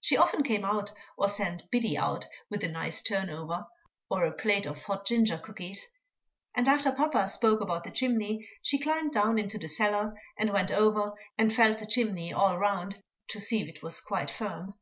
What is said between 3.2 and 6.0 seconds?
over, or a plate of hot ginger cookies;